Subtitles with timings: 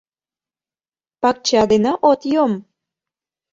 [1.21, 2.53] —Пакча дене от йом.